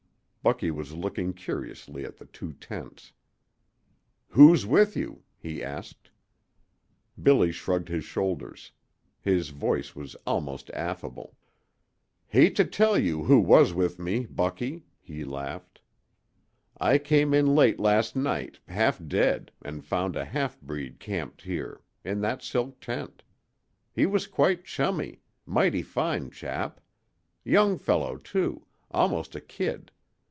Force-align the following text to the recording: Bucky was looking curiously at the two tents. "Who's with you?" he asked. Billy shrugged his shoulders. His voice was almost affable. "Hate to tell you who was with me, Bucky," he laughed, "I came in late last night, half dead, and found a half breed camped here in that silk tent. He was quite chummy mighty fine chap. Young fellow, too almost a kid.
Bucky 0.43 0.71
was 0.71 0.95
looking 0.95 1.35
curiously 1.35 2.03
at 2.03 2.17
the 2.17 2.25
two 2.25 2.53
tents. 2.53 3.13
"Who's 4.29 4.65
with 4.65 4.97
you?" 4.97 5.21
he 5.37 5.61
asked. 5.63 6.09
Billy 7.21 7.51
shrugged 7.51 7.89
his 7.89 8.05
shoulders. 8.05 8.71
His 9.21 9.49
voice 9.49 9.95
was 9.95 10.15
almost 10.25 10.71
affable. 10.71 11.37
"Hate 12.25 12.55
to 12.55 12.65
tell 12.65 12.97
you 12.97 13.25
who 13.25 13.39
was 13.39 13.71
with 13.75 13.99
me, 13.99 14.25
Bucky," 14.25 14.83
he 14.99 15.23
laughed, 15.23 15.79
"I 16.75 16.97
came 16.97 17.35
in 17.35 17.53
late 17.53 17.79
last 17.79 18.15
night, 18.15 18.57
half 18.67 18.99
dead, 19.07 19.51
and 19.63 19.85
found 19.85 20.15
a 20.15 20.25
half 20.25 20.59
breed 20.59 20.99
camped 20.99 21.43
here 21.43 21.81
in 22.03 22.19
that 22.21 22.41
silk 22.41 22.79
tent. 22.79 23.21
He 23.93 24.07
was 24.07 24.25
quite 24.25 24.65
chummy 24.65 25.21
mighty 25.45 25.83
fine 25.83 26.31
chap. 26.31 26.81
Young 27.43 27.77
fellow, 27.77 28.17
too 28.17 28.65
almost 28.89 29.35
a 29.35 29.39
kid. 29.41 29.91